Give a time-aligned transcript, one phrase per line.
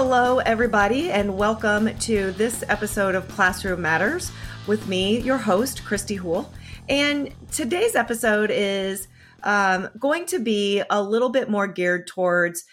[0.00, 4.30] Hello, everybody, and welcome to this episode of Classroom Matters
[4.68, 6.52] with me, your host, Christy Houle.
[6.88, 9.08] And today's episode is
[9.42, 12.64] um, going to be a little bit more geared towards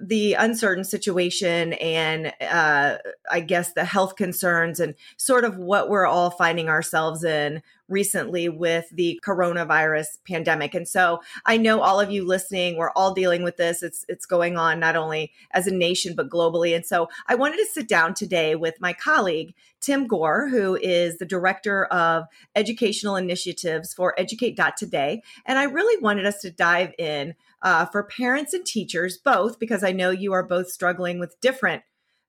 [0.00, 2.96] the uncertain situation and uh,
[3.30, 8.48] I guess the health concerns and sort of what we're all finding ourselves in recently
[8.48, 10.74] with the coronavirus pandemic.
[10.74, 13.82] And so I know all of you listening, we're all dealing with this.
[13.82, 16.74] It's it's going on not only as a nation but globally.
[16.74, 21.18] And so I wanted to sit down today with my colleague Tim Gore, who is
[21.18, 27.34] the director of educational initiatives for Educate.today, and I really wanted us to dive in
[27.62, 31.82] uh, for parents and teachers both because I know you are both struggling with different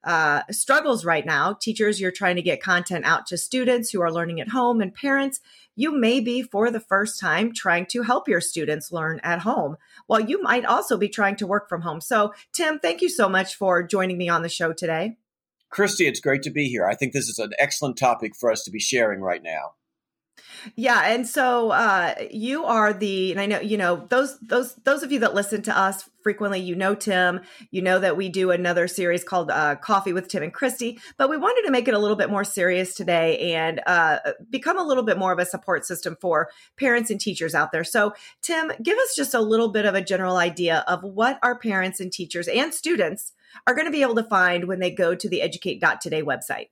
[0.04, 1.54] uh, struggles right now.
[1.54, 4.94] Teachers, you're trying to get content out to students who are learning at home, and
[4.94, 5.40] parents,
[5.76, 9.78] you may be for the first time trying to help your students learn at home,
[10.08, 12.02] while you might also be trying to work from home.
[12.02, 15.18] So, Tim, thank you so much for joining me on the show today.
[15.70, 16.86] Christy, it's great to be here.
[16.86, 19.74] I think this is an excellent topic for us to be sharing right now.
[20.76, 25.04] Yeah, and so uh, you are the, and I know you know those those those
[25.04, 26.60] of you that listen to us frequently.
[26.60, 27.42] You know Tim.
[27.72, 31.30] You know that we do another series called uh, Coffee with Tim and Christy, but
[31.30, 34.84] we wanted to make it a little bit more serious today and uh, become a
[34.84, 37.84] little bit more of a support system for parents and teachers out there.
[37.84, 41.58] So, Tim, give us just a little bit of a general idea of what our
[41.58, 43.34] parents and teachers and students
[43.68, 46.68] are going to be able to find when they go to the Educate.today website.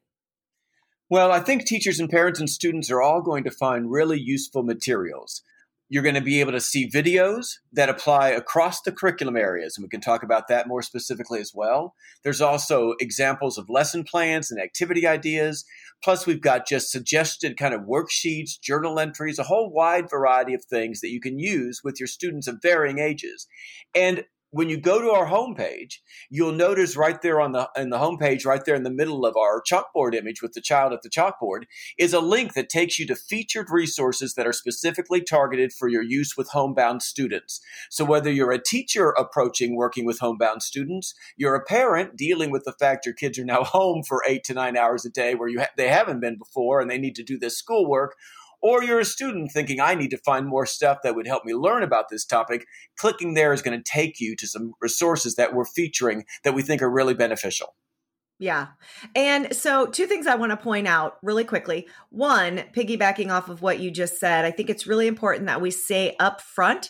[1.12, 4.64] Well, I think teachers and parents and students are all going to find really useful
[4.64, 5.42] materials.
[5.90, 9.84] You're going to be able to see videos that apply across the curriculum areas, and
[9.84, 11.96] we can talk about that more specifically as well.
[12.24, 15.66] There's also examples of lesson plans and activity ideas.
[16.02, 20.64] Plus, we've got just suggested kind of worksheets, journal entries, a whole wide variety of
[20.64, 23.48] things that you can use with your students of varying ages.
[23.94, 25.96] And when you go to our homepage,
[26.30, 29.36] you'll notice right there on the in the homepage, right there in the middle of
[29.38, 31.64] our chalkboard image with the child at the chalkboard,
[31.98, 36.04] is a link that takes you to featured resources that are specifically targeted for your
[36.04, 37.62] use with homebound students.
[37.90, 42.66] So whether you're a teacher approaching working with homebound students, you're a parent dealing with
[42.66, 45.48] the fact your kids are now home for eight to nine hours a day where
[45.48, 48.16] you ha- they haven't been before and they need to do this schoolwork
[48.62, 51.54] or you're a student thinking, I need to find more stuff that would help me
[51.54, 52.66] learn about this topic,
[52.98, 56.62] clicking there is going to take you to some resources that we're featuring that we
[56.62, 57.76] think are really beneficial.
[58.40, 58.70] Yeah.
[59.16, 61.88] And so, two things I want to point out really quickly.
[62.10, 65.70] One, piggybacking off of what you just said, I think it's really important that we
[65.70, 66.90] say up front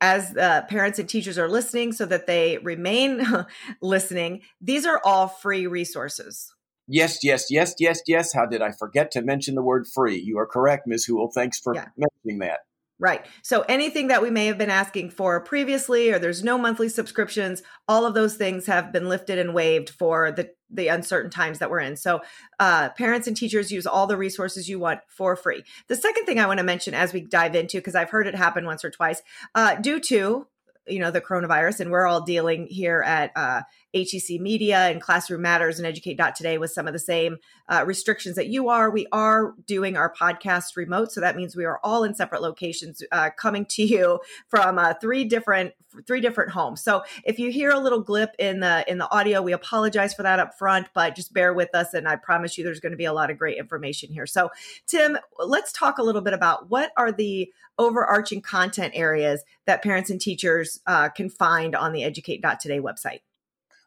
[0.00, 3.24] as uh, parents and teachers are listening so that they remain
[3.80, 4.40] listening.
[4.60, 6.52] These are all free resources.
[6.92, 8.34] Yes, yes, yes, yes, yes.
[8.34, 10.20] How did I forget to mention the word free?
[10.20, 11.06] You are correct, Ms.
[11.06, 11.30] Houle.
[11.34, 11.86] Thanks for yeah.
[11.96, 12.60] mentioning that.
[12.98, 13.24] Right.
[13.42, 17.62] So anything that we may have been asking for previously, or there's no monthly subscriptions,
[17.88, 21.70] all of those things have been lifted and waived for the the uncertain times that
[21.70, 21.96] we're in.
[21.96, 22.20] So
[22.60, 25.64] uh, parents and teachers use all the resources you want for free.
[25.88, 28.34] The second thing I want to mention as we dive into, because I've heard it
[28.34, 29.20] happen once or twice,
[29.54, 30.46] uh, due to
[30.92, 33.62] you know the coronavirus and we're all dealing here at uh,
[33.94, 37.38] HEC Media and Classroom Matters and Educate Today with some of the same
[37.68, 38.90] uh, restrictions that you are.
[38.90, 43.02] We are doing our podcast remote, so that means we are all in separate locations,
[43.12, 45.72] uh, coming to you from uh, three different
[46.06, 46.82] three different homes.
[46.82, 50.22] So if you hear a little glip in the in the audio, we apologize for
[50.22, 52.96] that up front, but just bear with us, and I promise you, there's going to
[52.96, 54.26] be a lot of great information here.
[54.26, 54.50] So
[54.86, 60.10] Tim, let's talk a little bit about what are the overarching content areas that parents
[60.10, 63.20] and teachers uh, can find on the Educate Today website.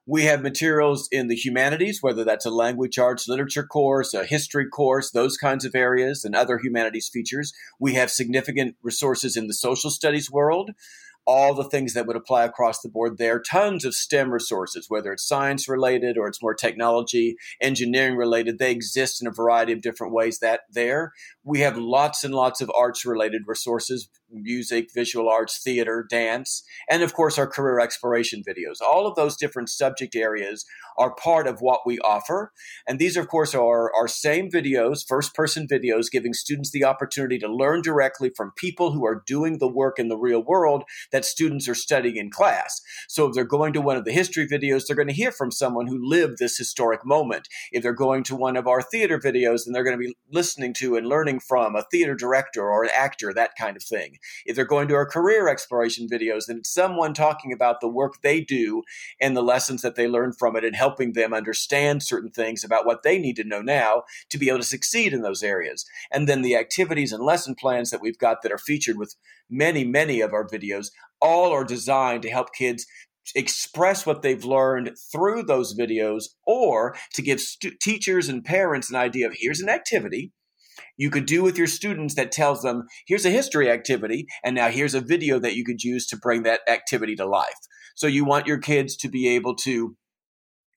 [0.07, 4.67] We have materials in the humanities, whether that's a language arts literature course, a history
[4.67, 7.53] course, those kinds of areas, and other humanities features.
[7.79, 10.72] We have significant resources in the social studies world
[11.25, 13.35] all the things that would apply across the board there.
[13.35, 18.59] Are tons of STEM resources, whether it's science related or it's more technology, engineering related.
[18.59, 21.13] They exist in a variety of different ways that there.
[21.44, 24.07] We have lots and lots of arts related resources,
[24.44, 28.81] music, visual arts, theater, dance, and of course our career exploration videos.
[28.81, 30.65] All of those different subject areas
[30.98, 32.51] are part of what we offer.
[32.88, 37.38] And these, of course, are our same videos, first person videos, giving students the opportunity
[37.39, 41.25] to learn directly from people who are doing the work in the real world that
[41.25, 42.81] students are studying in class.
[43.07, 45.51] So if they're going to one of the history videos, they're going to hear from
[45.51, 47.48] someone who lived this historic moment.
[47.71, 50.74] If they're going to one of our theater videos, then they're going to be listening
[50.75, 54.18] to and learning from a theater director or an actor, that kind of thing.
[54.45, 58.22] If they're going to our career exploration videos, then it's someone talking about the work
[58.22, 58.83] they do
[59.22, 62.86] and the lessons that they learn from it and helping them understand certain things about
[62.86, 65.86] what they need to know now to be able to succeed in those areas.
[66.12, 69.16] And then the activities and lesson plans that we've got that are featured with
[69.50, 70.88] many, many of our videos
[71.21, 72.86] all are designed to help kids
[73.33, 78.95] express what they've learned through those videos or to give stu- teachers and parents an
[78.95, 80.31] idea of here's an activity
[80.98, 84.69] you could do with your students that tells them here's a history activity and now
[84.69, 87.60] here's a video that you could use to bring that activity to life
[87.95, 89.95] so you want your kids to be able to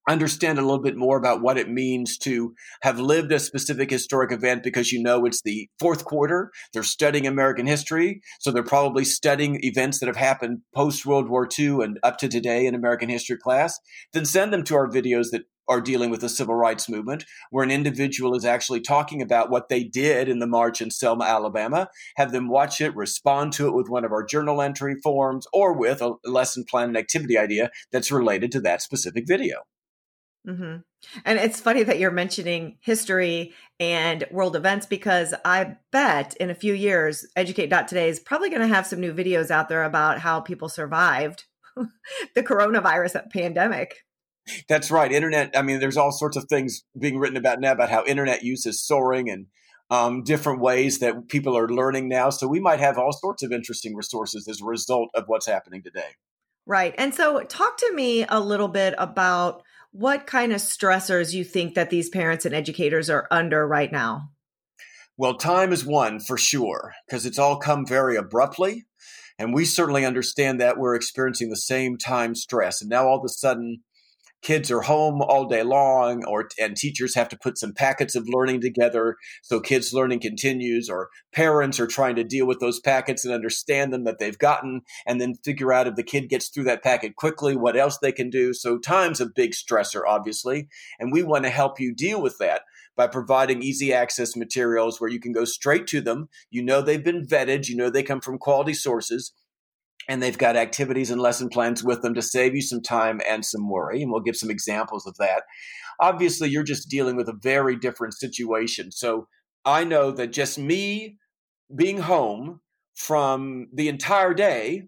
[0.09, 4.33] understand a little bit more about what it means to have lived a specific historic
[4.33, 6.51] event because you know it's the fourth quarter.
[6.73, 11.47] They're studying American history, so they're probably studying events that have happened post World War
[11.59, 13.79] II and up to today in American history class.
[14.13, 17.65] Then send them to our videos that are dealing with the civil rights movement, where
[17.65, 21.89] an individual is actually talking about what they did in the march in Selma, Alabama.
[22.17, 25.73] Have them watch it, respond to it with one of our journal entry forms, or
[25.73, 29.59] with a lesson plan and activity idea that's related to that specific video.
[30.47, 30.77] Mm-hmm.
[31.25, 36.55] And it's funny that you're mentioning history and world events because I bet in a
[36.55, 40.41] few years, Educate.today is probably going to have some new videos out there about how
[40.41, 41.45] people survived
[42.35, 43.97] the coronavirus pandemic.
[44.69, 45.11] That's right.
[45.11, 45.57] Internet.
[45.57, 48.67] I mean, there's all sorts of things being written about now about how internet use
[48.67, 49.47] is soaring and
[49.91, 52.31] um, different ways that people are learning now.
[52.31, 55.83] So we might have all sorts of interesting resources as a result of what's happening
[55.83, 56.17] today.
[56.67, 56.95] Right.
[56.99, 59.63] And so, talk to me a little bit about
[59.93, 64.31] what kind of stressors you think that these parents and educators are under right now?
[65.17, 68.85] Well, time is one for sure, because it's all come very abruptly.
[69.39, 72.81] And we certainly understand that we're experiencing the same time stress.
[72.81, 73.83] And now all of a sudden,
[74.43, 78.29] kids are home all day long or and teachers have to put some packets of
[78.29, 83.25] learning together so kids learning continues or parents are trying to deal with those packets
[83.25, 86.65] and understand them that they've gotten and then figure out if the kid gets through
[86.65, 88.53] that packet quickly what else they can do.
[88.55, 90.69] So time's a big stressor obviously
[90.99, 92.63] and we want to help you deal with that
[92.97, 96.29] by providing easy access materials where you can go straight to them.
[96.51, 99.33] You know they've been vetted you know they come from quality sources
[100.09, 103.45] and they've got activities and lesson plans with them to save you some time and
[103.45, 104.03] some worry.
[104.03, 105.43] And we'll give some examples of that.
[106.01, 108.91] Obviously, you're just dealing with a very different situation.
[108.91, 109.29] So
[109.65, 111.19] I know that just me
[111.75, 112.61] being home
[112.95, 114.85] from the entire day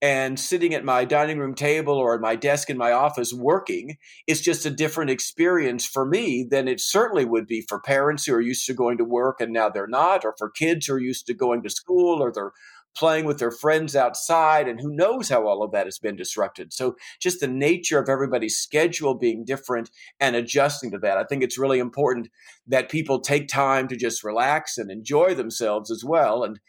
[0.00, 3.96] and sitting at my dining room table or at my desk in my office working
[4.26, 8.34] is just a different experience for me than it certainly would be for parents who
[8.34, 11.00] are used to going to work and now they're not, or for kids who are
[11.00, 12.50] used to going to school or they're
[12.96, 16.72] playing with their friends outside, and who knows how all of that has been disrupted.
[16.72, 19.90] So, just the nature of everybody's schedule being different
[20.20, 21.18] and adjusting to that.
[21.18, 22.28] I think it's really important
[22.66, 26.60] that people take time to just relax and enjoy themselves as well and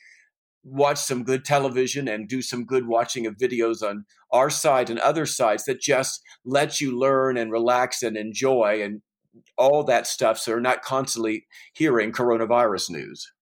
[0.63, 4.99] watch some good television and do some good watching of videos on our side and
[4.99, 9.01] other sides that just let you learn and relax and enjoy and
[9.57, 13.32] all that stuff so you're not constantly hearing coronavirus news.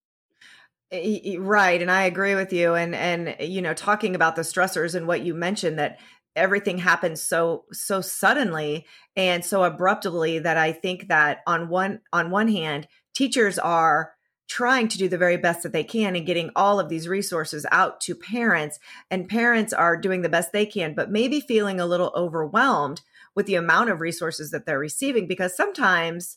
[0.92, 2.74] Right, and I agree with you.
[2.74, 5.98] And and you know, talking about the stressors and what you mentioned that
[6.36, 8.86] everything happens so so suddenly
[9.16, 14.12] and so abruptly that I think that on one on one hand, teachers are
[14.48, 17.64] trying to do the very best that they can and getting all of these resources
[17.72, 18.78] out to parents
[19.10, 23.00] and parents are doing the best they can but maybe feeling a little overwhelmed
[23.34, 26.36] with the amount of resources that they're receiving because sometimes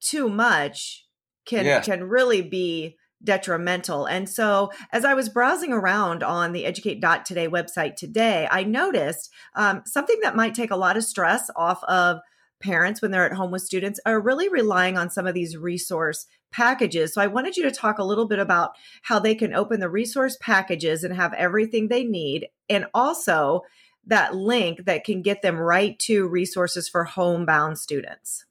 [0.00, 1.06] too much
[1.44, 1.80] can yeah.
[1.80, 4.06] can really be detrimental.
[4.06, 9.82] And so, as I was browsing around on the Educate.today website today, I noticed um,
[9.86, 12.20] something that might take a lot of stress off of
[12.60, 16.26] parents when they're at home with students are really relying on some of these resource
[16.52, 17.14] packages.
[17.14, 19.88] So, I wanted you to talk a little bit about how they can open the
[19.88, 23.62] resource packages and have everything they need, and also
[24.06, 28.44] that link that can get them right to resources for homebound students.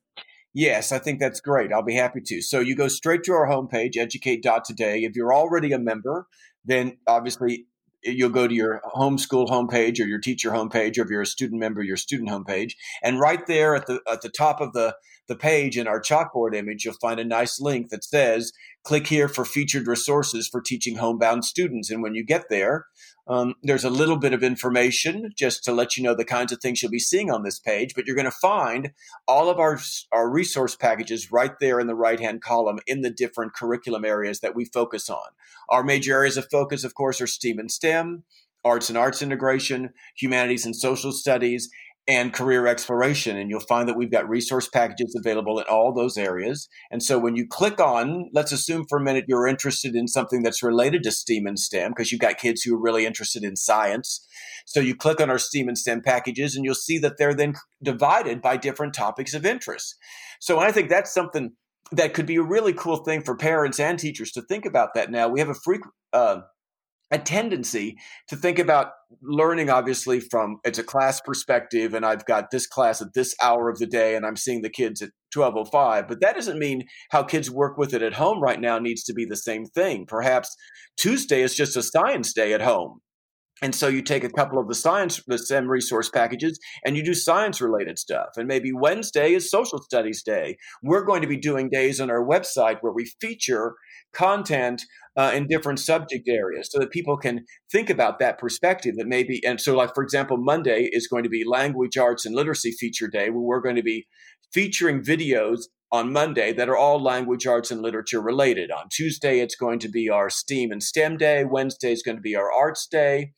[0.53, 1.72] Yes, I think that's great.
[1.72, 2.41] I'll be happy to.
[2.41, 5.03] So you go straight to our homepage, educate.today.
[5.03, 6.27] If you're already a member,
[6.65, 7.67] then obviously
[8.05, 11.25] eh, you'll go to your homeschool homepage or your teacher homepage, or if you're a
[11.25, 12.74] student member, your student homepage.
[13.01, 14.96] And right there at the at the top of the,
[15.27, 18.51] the page in our chalkboard image, you'll find a nice link that says,
[18.83, 21.91] click here for featured resources for teaching homebound students.
[21.91, 22.85] And when you get there,
[23.27, 26.59] um, there's a little bit of information just to let you know the kinds of
[26.59, 28.91] things you'll be seeing on this page, but you're going to find
[29.27, 29.79] all of our,
[30.11, 34.39] our resource packages right there in the right hand column in the different curriculum areas
[34.39, 35.29] that we focus on.
[35.69, 38.23] Our major areas of focus, of course, are STEAM and STEM,
[38.63, 41.69] arts and arts integration, humanities and social studies,
[42.11, 43.37] and career exploration.
[43.37, 46.67] And you'll find that we've got resource packages available in all those areas.
[46.91, 50.43] And so when you click on, let's assume for a minute you're interested in something
[50.43, 53.55] that's related to STEAM and STEM, because you've got kids who are really interested in
[53.55, 54.27] science.
[54.65, 57.53] So you click on our STEAM and STEM packages and you'll see that they're then
[57.81, 59.95] divided by different topics of interest.
[60.39, 61.51] So I think that's something
[61.93, 65.11] that could be a really cool thing for parents and teachers to think about that
[65.11, 65.27] now.
[65.29, 65.79] We have a free,
[66.13, 66.41] uh,
[67.11, 67.97] a tendency
[68.29, 68.91] to think about
[69.21, 73.69] learning obviously from it's a class perspective and i've got this class at this hour
[73.69, 77.21] of the day and i'm seeing the kids at 1205 but that doesn't mean how
[77.21, 80.55] kids work with it at home right now needs to be the same thing perhaps
[80.97, 83.01] tuesday is just a science day at home
[83.61, 87.03] and so you take a couple of the science, the STEM resource packages, and you
[87.03, 88.29] do science related stuff.
[88.35, 90.57] And maybe Wednesday is social studies day.
[90.81, 93.75] We're going to be doing days on our website where we feature
[94.13, 94.81] content
[95.17, 99.43] uh, in different subject areas so that people can think about that perspective that maybe
[99.45, 103.07] and so like for example monday is going to be language arts and literacy feature
[103.07, 104.07] day where we're going to be
[104.53, 108.71] featuring videos on monday that are all language arts and literature related.
[108.71, 111.43] On tuesday it's going to be our steam and stem day.
[111.43, 113.33] Wednesday is going to be our arts day.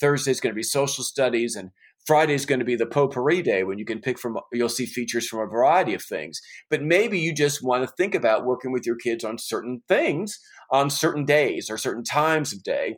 [0.00, 1.70] Thursday is going to be social studies and
[2.06, 4.86] Friday is going to be the potpourri day when you can pick from, you'll see
[4.86, 6.40] features from a variety of things.
[6.68, 10.38] But maybe you just want to think about working with your kids on certain things
[10.70, 12.96] on certain days or certain times of day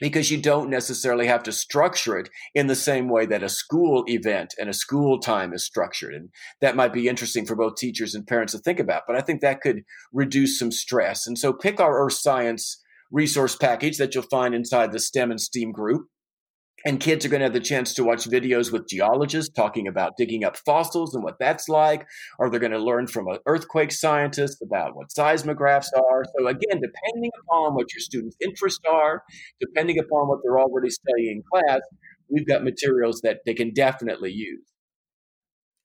[0.00, 4.04] because you don't necessarily have to structure it in the same way that a school
[4.06, 6.14] event and a school time is structured.
[6.14, 9.02] And that might be interesting for both teachers and parents to think about.
[9.06, 11.26] But I think that could reduce some stress.
[11.26, 15.40] And so pick our earth science resource package that you'll find inside the STEM and
[15.40, 16.06] STEAM group
[16.84, 20.16] and kids are going to have the chance to watch videos with geologists talking about
[20.16, 22.06] digging up fossils and what that's like
[22.38, 26.24] or they're going to learn from an earthquake scientist about what seismographs are.
[26.38, 29.22] So again depending upon what your students interests are
[29.60, 31.80] depending upon what they're already studying in class
[32.28, 34.64] we've got materials that they can definitely use.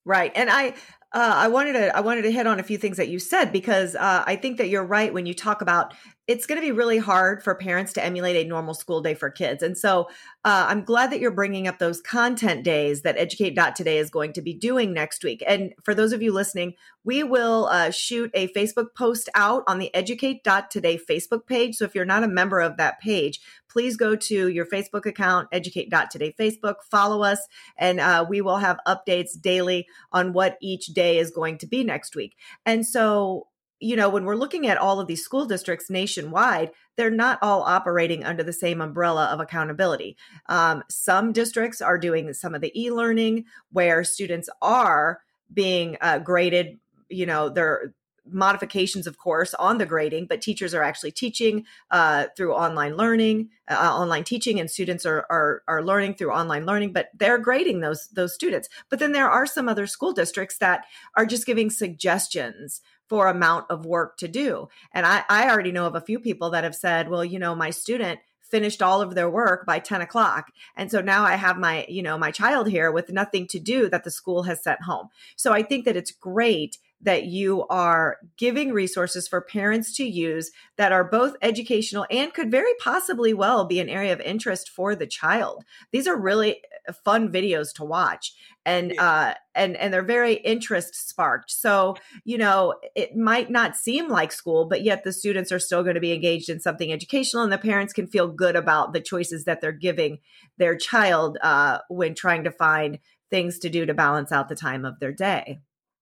[0.06, 0.74] Right and i
[1.14, 3.54] uh, I wanted to I wanted to hit on a few things that you said
[3.54, 5.94] because uh, I think that you're right when you talk about
[6.28, 9.30] it's going to be really hard for parents to emulate a normal school day for
[9.30, 9.64] kids.
[9.64, 10.10] And so
[10.44, 14.42] uh, I'm glad that you're bringing up those content days that Educate.today is going to
[14.42, 15.42] be doing next week.
[15.48, 16.74] And for those of you listening,
[17.06, 21.76] we will uh, shoot a Facebook post out on the Educate.today Facebook page.
[21.76, 25.48] So if you're not a member of that page, please go to your Facebook account,
[25.54, 27.40] Educate.today Facebook, follow us,
[27.78, 31.86] and uh, we will have updates daily on what each day is going to be
[31.86, 32.36] next week.
[32.66, 33.48] And so
[33.80, 37.62] you know, when we're looking at all of these school districts nationwide, they're not all
[37.62, 40.18] operating under the same umbrella of accountability.
[40.48, 45.22] Um, some districts are doing some of the e learning where students are
[45.54, 46.80] being uh, graded,
[47.10, 47.94] you know, they're
[48.32, 53.50] modifications of course on the grading but teachers are actually teaching uh, through online learning
[53.70, 57.80] uh, online teaching and students are, are are learning through online learning but they're grading
[57.80, 61.70] those those students but then there are some other school districts that are just giving
[61.70, 64.70] suggestions for amount of work to do.
[64.94, 67.56] And I, I already know of a few people that have said, well, you know,
[67.56, 70.52] my student finished all of their work by 10 o'clock.
[70.76, 73.90] And so now I have my, you know, my child here with nothing to do
[73.90, 75.10] that the school has sent home.
[75.36, 80.52] So I think that it's great that you are giving resources for parents to use
[80.78, 84.96] that are both educational and could very possibly well be an area of interest for
[84.96, 85.64] the child.
[85.92, 86.62] These are really
[87.04, 88.34] fun videos to watch
[88.66, 91.52] and uh and and they're very interest sparked.
[91.52, 95.84] So, you know, it might not seem like school, but yet the students are still
[95.84, 99.02] going to be engaged in something educational and the parents can feel good about the
[99.02, 100.20] choices that they're giving
[100.58, 104.86] their child uh when trying to find things to do to balance out the time
[104.86, 105.60] of their day.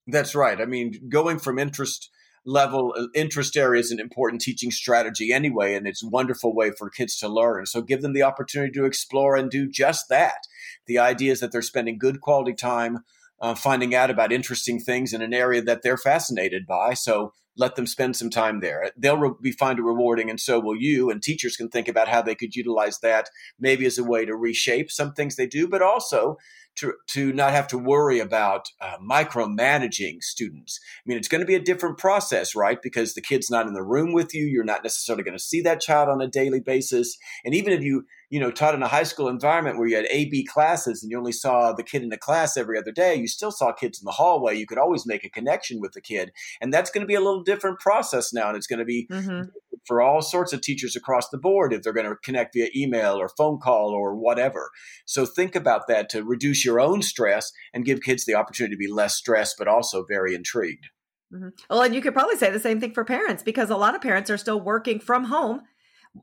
[0.08, 0.62] That's right.
[0.62, 2.12] I mean, going from interest
[2.46, 6.72] level uh, interest area is an important teaching strategy anyway and it's a wonderful way
[6.72, 7.66] for kids to learn.
[7.66, 10.48] So give them the opportunity to explore and do just that.
[10.86, 13.00] The idea is that they're spending good quality time
[13.42, 17.76] uh, finding out about interesting things in an area that they're fascinated by so let
[17.76, 18.92] them spend some time there.
[18.98, 22.08] They'll re- be find it rewarding and so will you and teachers can think about
[22.08, 25.68] how they could utilize that maybe as a way to reshape some things they do
[25.68, 26.38] but also
[26.78, 30.80] to, to not have to worry about uh, micromanaging students.
[30.84, 32.82] I mean, it's going to be a different process, right?
[32.82, 34.46] Because the kid's not in the room with you.
[34.46, 37.18] You're not necessarily going to see that child on a daily basis.
[37.44, 40.08] And even if you, you know, taught in a high school environment where you had
[40.10, 43.16] A, B classes and you only saw the kid in the class every other day,
[43.16, 44.56] you still saw kids in the hallway.
[44.56, 46.32] You could always make a connection with the kid.
[46.62, 48.48] And that's going to be a little different process now.
[48.48, 49.50] And it's going to be mm-hmm
[49.86, 53.16] for all sorts of teachers across the board if they're going to connect via email
[53.16, 54.70] or phone call or whatever.
[55.06, 58.80] So think about that to reduce your own stress and give kids the opportunity to
[58.80, 60.88] be less stressed, but also very intrigued.
[61.34, 61.50] Mm-hmm.
[61.70, 64.02] Well, and you could probably say the same thing for parents because a lot of
[64.02, 65.62] parents are still working from home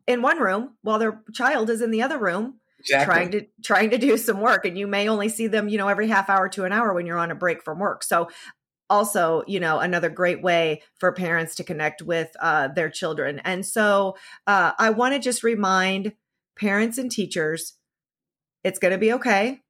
[0.06, 3.14] in one room while their child is in the other room Exactly.
[3.14, 5.86] trying to trying to do some work and you may only see them you know
[5.86, 8.28] every half hour to an hour when you're on a break from work so
[8.90, 13.40] also you know another great way for parents to connect with uh, their children.
[13.44, 16.12] And so uh, i want to just remind
[16.56, 17.74] parents and teachers
[18.64, 19.60] it's going to be okay.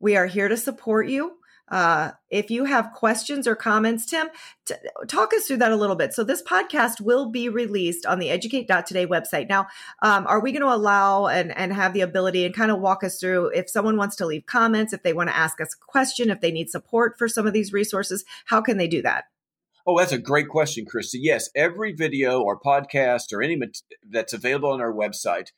[0.00, 1.37] We are here to support you
[1.70, 4.28] Uh, if you have questions or comments, Tim,
[4.64, 4.74] t-
[5.06, 6.12] talk us through that a little bit.
[6.14, 9.48] So, this podcast will be released on the educate.today website.
[9.48, 9.68] Now,
[10.02, 13.04] um, are we going to allow and, and have the ability and kind of walk
[13.04, 15.84] us through if someone wants to leave comments, if they want to ask us a
[15.86, 19.24] question, if they need support for some of these resources, how can they do that?
[19.86, 21.18] Oh, that's a great question, Christy.
[21.18, 23.58] Yes, every video or podcast or any
[24.10, 25.48] that's available on our website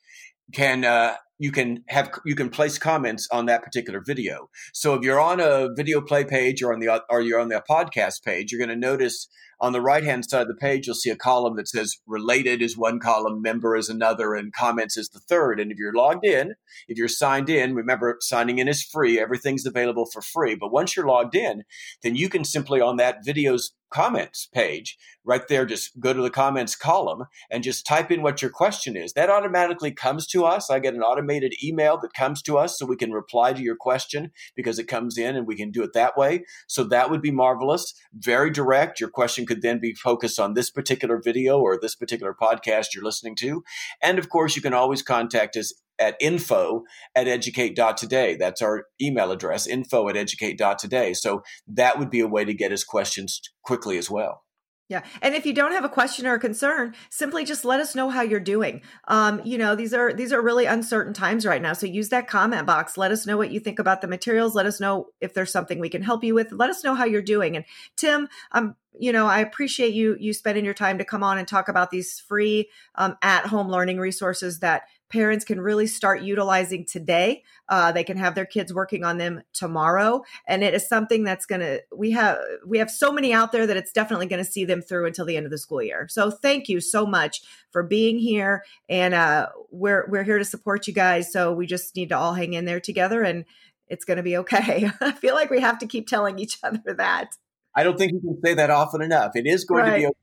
[0.53, 4.51] can uh, you can have you can place comments on that particular video.
[4.75, 7.63] So if you're on a video play page or on the or you're on the
[7.69, 9.27] podcast page, you're going to notice
[9.59, 12.61] on the right hand side of the page you'll see a column that says related
[12.61, 15.59] is one column, member is another, and comments is the third.
[15.61, 16.57] And if you're logged in,
[16.89, 19.19] if you're signed in, remember signing in is free.
[19.19, 20.55] Everything's available for free.
[20.55, 21.65] But once you're logged in,
[22.03, 26.31] then you can simply on that video's comments page right there just go to the
[26.31, 29.13] comments column and just type in what your question is.
[29.13, 30.71] That automatically comes to us.
[30.71, 33.77] I get an automated email that comes to us so we can reply to your
[33.77, 36.45] question because it comes in and we can do it that way.
[36.67, 37.95] So that would be marvelous.
[38.13, 39.01] Very direct.
[39.01, 43.05] Your question could then be focused on this particular video or this particular podcast you're
[43.05, 43.63] listening to.
[44.03, 46.83] And of course you can always contact us at info
[47.15, 48.37] at educate.today.
[48.37, 51.15] That's our email address, info at educate.today.
[51.15, 54.43] So that would be a way to get his questions quickly as well.
[54.91, 55.05] Yeah.
[55.23, 58.11] And if you don't have a question or a concern, simply just let us know
[58.11, 58.83] how you're doing.
[59.07, 61.75] Um, you know, these are these are really uncertain times right now.
[61.75, 62.99] So use that comment box.
[62.99, 64.57] Let us know what you think about the materials.
[64.57, 66.51] Let us know if there's something we can help you with.
[66.51, 67.55] Let us know how you're doing.
[67.55, 67.65] And
[67.97, 71.47] Tim, um, you know, I appreciate you you spending your time to come on and
[71.47, 76.87] talk about these free um, at home learning resources that parents can really start utilizing
[76.87, 77.43] today.
[77.69, 81.47] Uh, they can have their kids working on them tomorrow, and it is something that's
[81.47, 81.83] going to.
[81.95, 84.81] We have we have so many out there that it's definitely going to see them
[84.81, 86.07] through until the end of the school year.
[86.09, 90.87] So thank you so much for being here, and uh, we're we're here to support
[90.87, 91.33] you guys.
[91.33, 93.45] So we just need to all hang in there together, and
[93.89, 94.91] it's going to be okay.
[95.01, 97.37] I feel like we have to keep telling each other that.
[97.75, 99.33] I don't think you can say that often enough.
[99.35, 99.95] It is going right.
[99.95, 100.17] to be okay.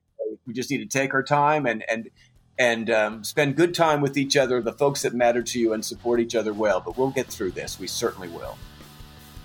[0.46, 2.08] We just need to take our time and and
[2.58, 5.84] and um, spend good time with each other, the folks that matter to you, and
[5.84, 6.80] support each other well.
[6.80, 7.78] But we'll get through this.
[7.78, 8.58] We certainly will.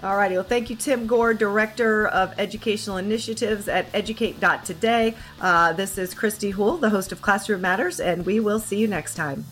[0.03, 0.35] All righty.
[0.35, 5.16] Well, thank you, Tim Gore, Director of Educational Initiatives at Educate.today.
[5.40, 8.88] Uh, this is Christy Houle, the host of Classroom Matters, and we will see you
[8.88, 9.46] next time.